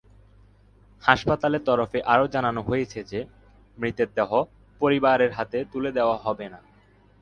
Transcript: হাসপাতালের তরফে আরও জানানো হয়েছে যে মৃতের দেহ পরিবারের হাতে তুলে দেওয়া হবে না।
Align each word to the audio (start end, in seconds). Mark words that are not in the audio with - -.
হাসপাতালের 1.03 1.65
তরফে 1.65 1.99
আরও 2.03 2.25
জানানো 2.27 2.61
হয়েছে 2.61 2.99
যে 3.03 3.19
মৃতের 3.77 4.09
দেহ 4.15 4.29
পরিবারের 4.81 5.31
হাতে 5.31 5.59
তুলে 5.71 5.91
দেওয়া 5.91 6.17
হবে 6.17 6.45
না। 6.49 6.59